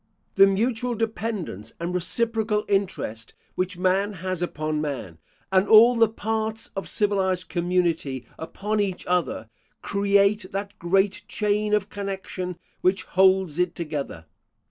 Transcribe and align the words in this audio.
The 0.33 0.47
mutual 0.47 0.95
dependence 0.95 1.73
and 1.79 1.93
reciprocal 1.93 2.65
interest 2.67 3.35
which 3.53 3.77
man 3.77 4.13
has 4.13 4.41
upon 4.41 4.81
man, 4.81 5.19
and 5.51 5.67
all 5.69 5.95
the 5.95 6.09
parts 6.09 6.71
of 6.75 6.89
civilised 6.89 7.49
community 7.49 8.25
upon 8.39 8.79
each 8.79 9.05
other, 9.05 9.47
create 9.83 10.51
that 10.53 10.79
great 10.79 11.21
chain 11.27 11.75
of 11.75 11.89
connection 11.91 12.57
which 12.81 13.03
holds 13.03 13.59
it 13.59 13.75
together. 13.75 14.25